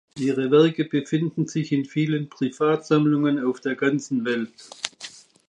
Ihre 0.17 0.49
Werke 0.49 0.85
befinden 0.85 1.45
sich 1.45 1.71
in 1.71 1.85
vielen 1.85 2.27
Privatsammlungen 2.27 3.37
auf 3.37 3.59
der 3.59 3.75
ganzen 3.75 4.25
Welt. 4.25 4.67